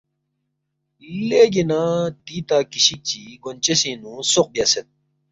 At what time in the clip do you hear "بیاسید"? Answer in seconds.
4.53-4.87